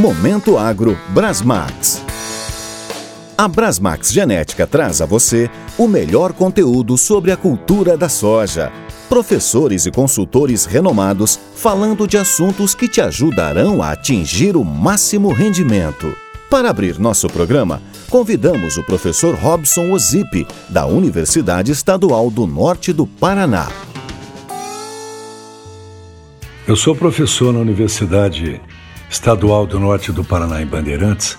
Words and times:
Momento 0.00 0.56
Agro 0.56 0.96
Brasmax. 1.08 2.04
A 3.36 3.48
Brasmax 3.48 4.12
Genética 4.12 4.64
traz 4.64 5.00
a 5.00 5.06
você 5.06 5.50
o 5.76 5.88
melhor 5.88 6.32
conteúdo 6.32 6.96
sobre 6.96 7.32
a 7.32 7.36
cultura 7.36 7.96
da 7.96 8.08
soja. 8.08 8.70
Professores 9.08 9.86
e 9.86 9.90
consultores 9.90 10.66
renomados 10.66 11.36
falando 11.56 12.06
de 12.06 12.16
assuntos 12.16 12.76
que 12.76 12.86
te 12.86 13.00
ajudarão 13.00 13.82
a 13.82 13.90
atingir 13.90 14.56
o 14.56 14.64
máximo 14.64 15.32
rendimento. 15.32 16.14
Para 16.48 16.70
abrir 16.70 16.96
nosso 17.00 17.26
programa, 17.26 17.82
convidamos 18.08 18.76
o 18.76 18.84
professor 18.84 19.34
Robson 19.34 19.90
Ozipe, 19.90 20.46
da 20.68 20.86
Universidade 20.86 21.72
Estadual 21.72 22.30
do 22.30 22.46
Norte 22.46 22.92
do 22.92 23.04
Paraná. 23.04 23.68
Eu 26.68 26.76
sou 26.76 26.94
professor 26.94 27.52
na 27.52 27.58
Universidade 27.58 28.60
Estadual 29.10 29.66
do 29.66 29.80
Norte 29.80 30.12
do 30.12 30.22
Paraná, 30.22 30.60
em 30.60 30.66
Bandeirantes, 30.66 31.38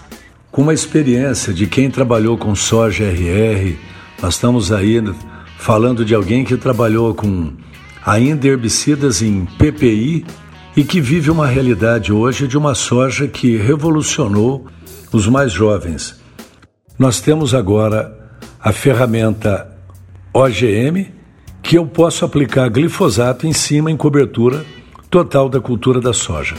com 0.52 0.64
uma 0.64 0.74
experiência 0.74 1.54
de 1.54 1.68
quem 1.68 1.90
trabalhou 1.90 2.38
com 2.38 2.56
soja 2.56 3.06
RR. 3.06 3.78
Nós 4.22 4.34
estamos 4.36 4.72
aí 4.72 5.02
falando 5.58 6.04
de 6.04 6.16
alguém 6.16 6.44
que 6.44 6.58
trabalhou 6.58 7.14
com 7.14 7.54
ainda 8.04 8.48
herbicidas 8.48 9.22
em 9.22 9.46
PPI 9.46 10.26
e 10.76 10.84
que 10.84 11.00
vive 11.00 11.30
uma 11.30 11.46
realidade 11.46 12.12
hoje 12.12 12.48
de 12.48 12.58
uma 12.58 12.74
soja 12.74 13.28
que 13.28 13.56
revolucionou 13.56 14.66
os 15.12 15.28
mais 15.28 15.52
jovens. 15.52 16.20
Nós 16.98 17.22
temos 17.22 17.54
agora 17.54 18.18
a 18.60 18.72
ferramenta 18.72 19.78
OGM, 20.34 21.12
que 21.62 21.78
eu 21.78 21.86
posso 21.86 22.26
aplicar 22.26 22.70
glifosato 22.70 23.46
em 23.46 23.54
cima 23.54 23.92
em 23.92 23.98
cobertura 23.98 24.66
total 25.10 25.50
da 25.50 25.60
cultura 25.60 26.02
da 26.02 26.14
soja. 26.14 26.56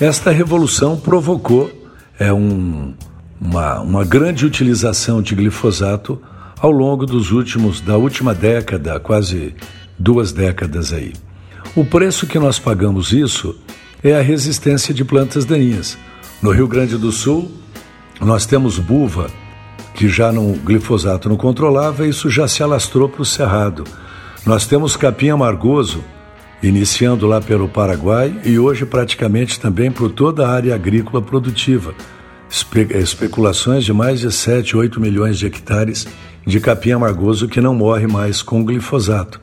Esta 0.00 0.30
revolução 0.30 0.96
provocou 0.96 1.70
é, 2.18 2.32
um, 2.32 2.94
uma, 3.40 3.80
uma 3.80 4.04
grande 4.04 4.46
utilização 4.46 5.20
de 5.20 5.34
glifosato 5.34 6.20
ao 6.60 6.70
longo 6.70 7.04
dos 7.04 7.32
últimos 7.32 7.80
da 7.80 7.96
última 7.96 8.32
década, 8.32 9.00
quase 9.00 9.54
duas 9.98 10.30
décadas 10.30 10.92
aí. 10.92 11.12
O 11.74 11.84
preço 11.84 12.28
que 12.28 12.38
nós 12.38 12.60
pagamos 12.60 13.12
isso 13.12 13.56
é 14.02 14.14
a 14.14 14.22
resistência 14.22 14.94
de 14.94 15.04
plantas 15.04 15.44
daninhas. 15.44 15.98
No 16.40 16.52
Rio 16.52 16.68
Grande 16.68 16.96
do 16.96 17.10
Sul, 17.10 17.50
nós 18.20 18.46
temos 18.46 18.78
buva, 18.78 19.28
que 19.94 20.08
já 20.08 20.30
no 20.30 20.52
glifosato 20.52 21.28
não 21.28 21.36
controlava, 21.36 22.06
isso 22.06 22.30
já 22.30 22.46
se 22.46 22.62
alastrou 22.62 23.08
para 23.08 23.22
o 23.22 23.26
cerrado. 23.26 23.82
Nós 24.46 24.64
temos 24.64 24.96
capim 24.96 25.30
amargoso, 25.30 26.04
iniciando 26.62 27.26
lá 27.26 27.40
pelo 27.40 27.68
Paraguai 27.68 28.34
e 28.44 28.58
hoje 28.58 28.84
praticamente 28.84 29.60
também 29.60 29.90
por 29.90 30.10
toda 30.10 30.46
a 30.46 30.50
área 30.50 30.74
agrícola 30.74 31.22
produtiva. 31.22 31.94
Espe 32.50 32.88
especulações 32.96 33.84
de 33.84 33.92
mais 33.92 34.20
de 34.20 34.32
7, 34.32 34.76
8 34.76 35.00
milhões 35.00 35.38
de 35.38 35.46
hectares 35.46 36.06
de 36.46 36.60
capim 36.60 36.92
amargoso 36.92 37.46
que 37.46 37.60
não 37.60 37.74
morre 37.74 38.06
mais 38.06 38.42
com 38.42 38.64
glifosato. 38.64 39.40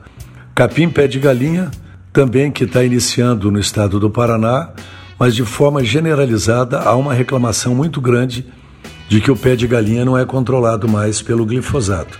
Capim 0.54 0.88
pé 0.88 1.06
de 1.06 1.20
galinha, 1.20 1.70
também 2.12 2.50
que 2.50 2.64
está 2.64 2.82
iniciando 2.82 3.50
no 3.50 3.60
estado 3.60 4.00
do 4.00 4.10
Paraná, 4.10 4.70
mas 5.18 5.34
de 5.34 5.44
forma 5.44 5.84
generalizada 5.84 6.80
há 6.80 6.94
uma 6.96 7.14
reclamação 7.14 7.74
muito 7.74 8.00
grande 8.00 8.44
de 9.08 9.20
que 9.20 9.30
o 9.30 9.36
pé 9.36 9.54
de 9.54 9.66
galinha 9.66 10.04
não 10.04 10.18
é 10.18 10.24
controlado 10.24 10.88
mais 10.88 11.22
pelo 11.22 11.46
glifosato. 11.46 12.18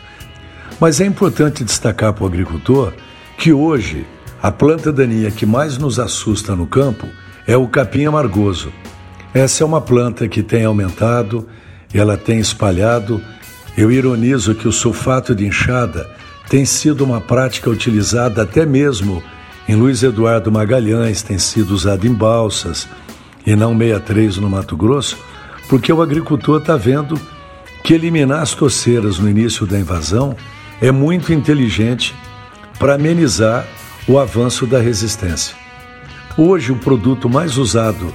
Mas 0.80 1.00
é 1.00 1.06
importante 1.06 1.64
destacar 1.64 2.12
para 2.12 2.24
o 2.24 2.26
agricultor 2.26 2.92
que 3.36 3.52
hoje 3.52 4.06
a 4.42 4.50
planta 4.50 4.92
daninha 4.92 5.30
que 5.30 5.46
mais 5.46 5.78
nos 5.78 5.98
assusta 5.98 6.54
no 6.54 6.66
campo 6.66 7.08
é 7.46 7.56
o 7.56 7.66
capim 7.68 8.04
amargoso. 8.04 8.72
Essa 9.32 9.62
é 9.62 9.66
uma 9.66 9.80
planta 9.80 10.28
que 10.28 10.42
tem 10.42 10.64
aumentado, 10.64 11.46
ela 11.92 12.16
tem 12.16 12.38
espalhado. 12.38 13.20
Eu 13.76 13.90
ironizo 13.90 14.54
que 14.54 14.68
o 14.68 14.72
sulfato 14.72 15.34
de 15.34 15.46
enxada 15.46 16.08
tem 16.48 16.64
sido 16.64 17.04
uma 17.04 17.20
prática 17.20 17.68
utilizada 17.68 18.42
até 18.42 18.64
mesmo 18.64 19.22
em 19.68 19.74
Luiz 19.74 20.02
Eduardo 20.02 20.50
Magalhães, 20.52 21.22
tem 21.22 21.38
sido 21.38 21.72
usado 21.72 22.06
em 22.06 22.12
balsas 22.12 22.88
e 23.44 23.56
não 23.56 23.76
63 23.76 24.38
no 24.38 24.48
Mato 24.48 24.76
Grosso, 24.76 25.18
porque 25.68 25.92
o 25.92 26.00
agricultor 26.00 26.60
está 26.60 26.76
vendo 26.76 27.20
que 27.82 27.94
eliminar 27.94 28.42
as 28.42 28.54
toceiras 28.54 29.18
no 29.18 29.28
início 29.28 29.66
da 29.66 29.78
invasão 29.78 30.36
é 30.80 30.90
muito 30.90 31.32
inteligente 31.32 32.14
para 32.78 32.94
amenizar 32.94 33.66
o 34.08 34.18
avanço 34.18 34.66
da 34.66 34.80
resistência. 34.80 35.54
Hoje, 36.36 36.70
o 36.70 36.76
produto 36.76 37.28
mais 37.28 37.56
usado 37.56 38.12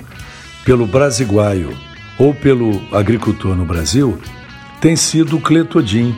pelo 0.64 0.86
brasiguaio 0.86 1.76
ou 2.18 2.34
pelo 2.34 2.82
agricultor 2.96 3.56
no 3.56 3.66
Brasil 3.66 4.18
tem 4.80 4.96
sido 4.96 5.38
o 5.38 5.42
cletodin, 5.42 6.16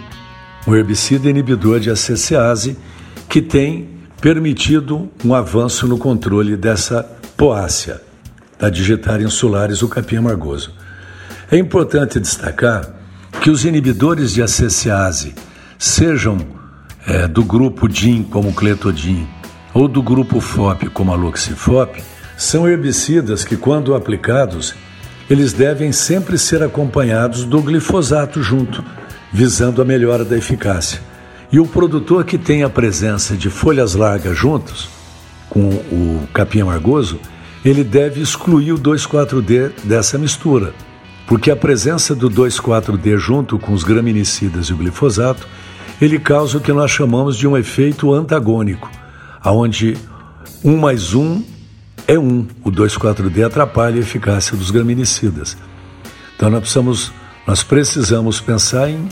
um 0.67 0.75
herbicida 0.75 1.29
inibidor 1.29 1.79
de 1.79 1.89
acecease 1.89 2.77
que 3.27 3.41
tem 3.41 3.89
permitido 4.21 5.09
um 5.23 5.33
avanço 5.33 5.87
no 5.87 5.97
controle 5.97 6.55
dessa 6.55 7.03
poácea, 7.35 8.01
da 8.59 8.69
digitária 8.69 9.25
insulares, 9.25 9.81
o 9.81 9.89
capim 9.89 10.17
amargoso. 10.17 10.71
É 11.51 11.57
importante 11.57 12.19
destacar 12.19 12.87
que 13.41 13.49
os 13.49 13.65
inibidores 13.65 14.33
de 14.33 14.41
acecease, 14.41 15.33
sejam 15.77 16.37
é, 17.05 17.27
do 17.27 17.43
grupo 17.43 17.87
DIN, 17.89 18.23
como 18.23 18.53
cletodin, 18.53 19.27
ou 19.73 19.87
do 19.87 20.01
grupo 20.01 20.39
FOP, 20.39 20.89
como 20.89 21.11
a 21.11 21.15
Luxifop, 21.15 22.01
são 22.37 22.67
herbicidas 22.67 23.43
que, 23.43 23.57
quando 23.57 23.95
aplicados, 23.95 24.75
eles 25.29 25.53
devem 25.53 25.91
sempre 25.91 26.37
ser 26.37 26.61
acompanhados 26.61 27.43
do 27.45 27.61
glifosato 27.61 28.41
junto, 28.41 28.83
visando 29.31 29.81
a 29.81 29.85
melhora 29.85 30.23
da 30.23 30.37
eficácia. 30.37 31.01
E 31.51 31.59
o 31.59 31.65
produtor 31.65 32.23
que 32.25 32.37
tem 32.37 32.63
a 32.63 32.69
presença 32.69 33.35
de 33.35 33.49
folhas 33.49 33.95
largas 33.95 34.37
juntos, 34.37 34.89
com 35.49 35.69
o 35.69 36.27
capim 36.33 36.61
amargoso, 36.61 37.19
ele 37.63 37.83
deve 37.83 38.21
excluir 38.21 38.73
o 38.73 38.77
2,4-D 38.77 39.71
dessa 39.83 40.17
mistura, 40.17 40.73
porque 41.27 41.49
a 41.49 41.55
presença 41.55 42.13
do 42.13 42.29
2,4-D 42.29 43.17
junto 43.17 43.57
com 43.57 43.71
os 43.71 43.83
graminicidas 43.83 44.67
e 44.67 44.73
o 44.73 44.77
glifosato, 44.77 45.47
ele 46.01 46.19
causa 46.19 46.57
o 46.57 46.61
que 46.61 46.73
nós 46.73 46.91
chamamos 46.91 47.37
de 47.37 47.47
um 47.47 47.55
efeito 47.55 48.13
antagônico, 48.13 48.89
aonde 49.43 49.97
1 50.63 50.77
mais 50.77 51.13
1 51.13 51.43
é 52.07 52.17
1. 52.17 52.47
O 52.63 52.71
2,4-D 52.71 53.43
atrapalha 53.43 53.97
a 53.97 53.99
eficácia 53.99 54.55
dos 54.55 54.71
graminicidas. 54.71 55.57
Então 56.35 56.49
nós 56.49 56.61
precisamos, 56.61 57.11
nós 57.45 57.63
precisamos 57.63 58.39
pensar 58.39 58.89
em 58.89 59.07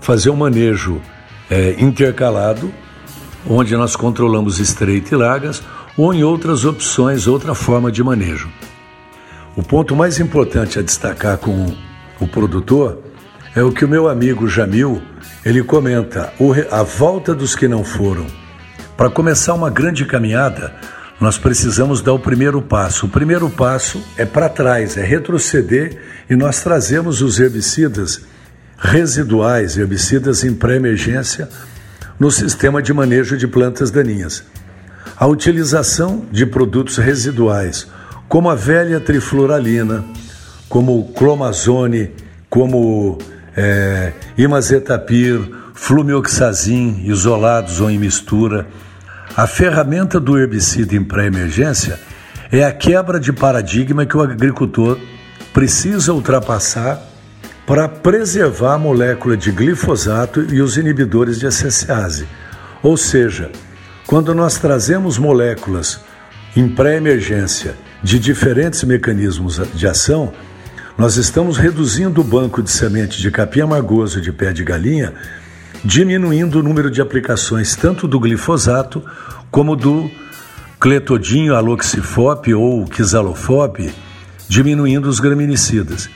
fazer 0.00 0.30
um 0.30 0.36
manejo 0.36 1.00
é, 1.50 1.76
intercalado, 1.78 2.72
onde 3.48 3.76
nós 3.76 3.94
controlamos 3.94 4.58
estreita 4.58 5.14
e 5.14 5.18
largas, 5.18 5.62
ou 5.96 6.12
em 6.12 6.24
outras 6.24 6.64
opções, 6.64 7.26
outra 7.26 7.54
forma 7.54 7.92
de 7.92 8.02
manejo. 8.02 8.50
O 9.56 9.62
ponto 9.62 9.94
mais 9.94 10.18
importante 10.18 10.78
a 10.78 10.82
destacar 10.82 11.38
com 11.38 11.72
o 12.20 12.26
produtor 12.26 12.98
é 13.54 13.62
o 13.62 13.70
que 13.70 13.84
o 13.84 13.88
meu 13.88 14.08
amigo 14.08 14.48
Jamil 14.48 15.00
ele 15.44 15.62
comenta: 15.62 16.32
a 16.70 16.82
volta 16.82 17.34
dos 17.34 17.54
que 17.54 17.68
não 17.68 17.84
foram 17.84 18.26
para 18.96 19.10
começar 19.10 19.54
uma 19.54 19.70
grande 19.70 20.04
caminhada, 20.04 20.72
nós 21.20 21.38
precisamos 21.38 22.00
dar 22.00 22.12
o 22.12 22.18
primeiro 22.18 22.60
passo. 22.60 23.06
O 23.06 23.08
primeiro 23.08 23.48
passo 23.50 24.02
é 24.16 24.24
para 24.24 24.48
trás, 24.48 24.96
é 24.96 25.04
retroceder 25.04 25.96
e 26.28 26.36
nós 26.36 26.62
trazemos 26.62 27.22
os 27.22 27.40
herbicidas 27.40 28.22
residuais, 28.78 29.76
herbicidas 29.76 30.44
em 30.44 30.54
pré-emergência, 30.54 31.48
no 32.18 32.30
sistema 32.30 32.82
de 32.82 32.92
manejo 32.92 33.36
de 33.36 33.46
plantas 33.46 33.90
daninhas. 33.90 34.44
A 35.16 35.26
utilização 35.26 36.24
de 36.30 36.44
produtos 36.44 36.96
residuais, 36.96 37.88
como 38.28 38.50
a 38.50 38.54
velha 38.54 39.00
trifloralina, 39.00 40.04
como 40.68 40.98
o 40.98 41.12
clomazone, 41.12 42.10
como 42.50 43.18
é, 43.56 44.12
imazetapir, 44.36 45.40
flumioxazin, 45.74 47.02
isolados 47.04 47.80
ou 47.80 47.90
em 47.90 47.98
mistura. 47.98 48.66
A 49.36 49.46
ferramenta 49.46 50.20
do 50.20 50.38
herbicida 50.38 50.94
em 50.94 51.02
pré-emergência 51.02 51.98
é 52.50 52.64
a 52.64 52.72
quebra 52.72 53.18
de 53.18 53.32
paradigma 53.32 54.06
que 54.06 54.16
o 54.16 54.22
agricultor 54.22 54.98
precisa 55.52 56.12
ultrapassar 56.12 57.02
para 57.66 57.88
preservar 57.88 58.74
a 58.74 58.78
molécula 58.78 59.36
de 59.36 59.50
glifosato 59.50 60.42
e 60.54 60.62
os 60.62 60.76
inibidores 60.76 61.40
de 61.40 61.46
acecease. 61.46 62.28
Ou 62.82 62.96
seja, 62.96 63.50
quando 64.06 64.34
nós 64.34 64.58
trazemos 64.58 65.18
moléculas 65.18 66.00
em 66.54 66.68
pré-emergência 66.68 67.74
de 68.02 68.18
diferentes 68.18 68.84
mecanismos 68.84 69.60
de 69.74 69.86
ação, 69.88 70.32
nós 70.96 71.16
estamos 71.16 71.56
reduzindo 71.56 72.20
o 72.20 72.24
banco 72.24 72.62
de 72.62 72.70
semente 72.70 73.20
de 73.20 73.30
capim 73.30 73.62
amargoso 73.62 74.20
de 74.20 74.30
pé 74.30 74.52
de 74.52 74.62
galinha 74.62 75.12
diminuindo 75.82 76.60
o 76.60 76.62
número 76.62 76.90
de 76.90 77.00
aplicações 77.00 77.74
tanto 77.74 78.06
do 78.06 78.20
glifosato 78.20 79.02
como 79.50 79.74
do 79.74 80.10
cletodinho 80.78 81.54
aloxifop 81.54 82.52
ou 82.52 82.84
quizalofop, 82.84 83.90
diminuindo 84.48 85.08
os 85.08 85.20
graminicidas. 85.20 86.10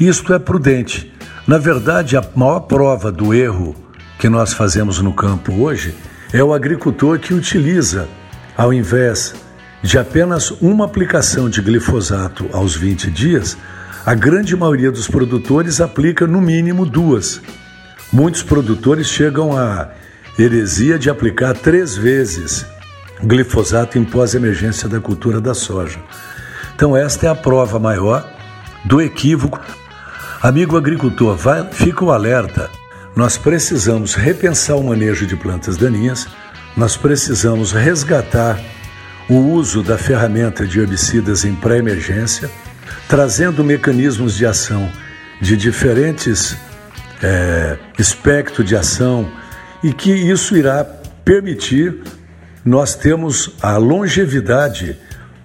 Isto 0.00 0.34
é 0.34 0.38
prudente. 0.38 1.12
Na 1.46 1.58
verdade, 1.58 2.16
a 2.16 2.24
maior 2.34 2.60
prova 2.60 3.12
do 3.12 3.32
erro 3.32 3.76
que 4.18 4.28
nós 4.28 4.52
fazemos 4.52 5.00
no 5.00 5.12
campo 5.12 5.52
hoje 5.52 5.94
é 6.32 6.42
o 6.42 6.52
agricultor 6.52 7.18
que 7.18 7.34
utiliza, 7.34 8.08
ao 8.56 8.72
invés 8.72 9.34
de 9.82 9.98
apenas 9.98 10.50
uma 10.60 10.84
aplicação 10.84 11.48
de 11.48 11.62
glifosato 11.62 12.48
aos 12.52 12.74
20 12.74 13.10
dias, 13.10 13.56
a 14.04 14.14
grande 14.14 14.56
maioria 14.56 14.90
dos 14.90 15.08
produtores 15.08 15.80
aplica 15.80 16.26
no 16.26 16.40
mínimo 16.40 16.84
duas. 16.84 17.40
Muitos 18.12 18.42
produtores 18.42 19.06
chegam 19.06 19.56
à 19.56 19.90
heresia 20.36 20.98
de 20.98 21.08
aplicar 21.08 21.54
três 21.54 21.96
vezes 21.96 22.66
glifosato 23.22 23.98
em 23.98 24.04
pós-emergência 24.04 24.88
da 24.88 25.00
cultura 25.00 25.40
da 25.40 25.54
soja. 25.54 26.00
Então, 26.74 26.96
esta 26.96 27.26
é 27.26 27.30
a 27.30 27.34
prova 27.34 27.78
maior 27.78 28.28
do 28.84 29.00
equívoco. 29.00 29.60
Amigo 30.42 30.76
agricultor, 30.76 31.36
vai, 31.36 31.68
fica 31.70 32.04
o 32.04 32.10
alerta. 32.10 32.68
Nós 33.14 33.36
precisamos 33.36 34.14
repensar 34.14 34.76
o 34.76 34.82
manejo 34.82 35.26
de 35.26 35.36
plantas 35.36 35.76
daninhas, 35.76 36.26
nós 36.76 36.96
precisamos 36.96 37.72
resgatar 37.72 38.58
o 39.28 39.36
uso 39.36 39.82
da 39.82 39.98
ferramenta 39.98 40.66
de 40.66 40.80
herbicidas 40.80 41.44
em 41.44 41.54
pré-emergência, 41.54 42.50
trazendo 43.08 43.62
mecanismos 43.62 44.36
de 44.36 44.46
ação 44.46 44.90
de 45.40 45.56
diferentes 45.56 46.56
é, 47.22 47.78
espectro 47.98 48.64
de 48.64 48.76
ação 48.76 49.30
e 49.82 49.92
que 49.92 50.12
isso 50.12 50.56
irá 50.56 50.84
permitir 51.24 52.02
nós 52.64 52.94
termos 52.94 53.54
a 53.62 53.76
longevidade 53.76 54.98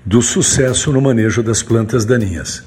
do 0.06 0.22
sucesso 0.22 0.92
no 0.92 1.02
manejo 1.02 1.42
das 1.42 1.64
plantas 1.64 2.06
daninhas. 2.06 2.64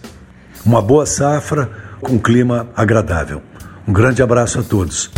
Uma 0.65 0.83
boa 0.83 1.07
safra 1.07 1.71
com 2.01 2.19
clima 2.19 2.69
agradável. 2.75 3.43
Um 3.87 3.93
grande 3.93 4.23
abraço 4.23 4.61
a 4.61 4.63
todos. 4.63 5.11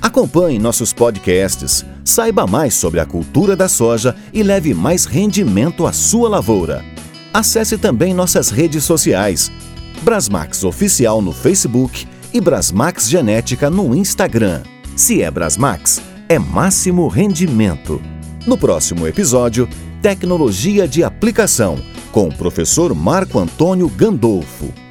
Acompanhe 0.00 0.58
nossos 0.58 0.92
podcasts, 0.92 1.84
saiba 2.04 2.46
mais 2.46 2.74
sobre 2.74 3.00
a 3.00 3.06
cultura 3.06 3.56
da 3.56 3.68
soja 3.68 4.14
e 4.32 4.42
leve 4.42 4.72
mais 4.72 5.06
rendimento 5.06 5.86
à 5.86 5.92
sua 5.92 6.28
lavoura. 6.28 6.84
Acesse 7.32 7.76
também 7.76 8.14
nossas 8.14 8.50
redes 8.50 8.84
sociais. 8.84 9.50
Brasmax 10.02 10.62
Oficial 10.62 11.20
no 11.20 11.32
Facebook 11.32 12.06
e 12.34 12.40
Brasmax 12.40 13.08
Genética 13.08 13.70
no 13.70 13.94
Instagram. 13.94 14.64
Se 14.96 15.22
é 15.22 15.30
Brasmax, 15.30 16.02
é 16.28 16.36
máximo 16.36 17.06
rendimento. 17.06 18.02
No 18.44 18.58
próximo 18.58 19.06
episódio, 19.06 19.68
Tecnologia 20.02 20.88
de 20.88 21.04
Aplicação, 21.04 21.78
com 22.10 22.26
o 22.26 22.34
professor 22.34 22.92
Marco 22.92 23.38
Antônio 23.38 23.88
Gandolfo. 23.88 24.83